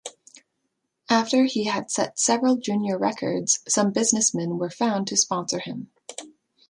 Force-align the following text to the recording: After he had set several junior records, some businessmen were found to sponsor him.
After 1.11 1.45
he 1.45 1.65
had 1.65 1.91
set 1.91 2.17
several 2.17 2.57
junior 2.57 2.97
records, 2.97 3.59
some 3.67 3.91
businessmen 3.91 4.57
were 4.57 4.71
found 4.71 5.05
to 5.09 5.15
sponsor 5.15 5.59
him. 5.59 5.91